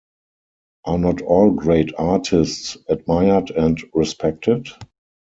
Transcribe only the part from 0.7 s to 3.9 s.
Are not all great artists admired and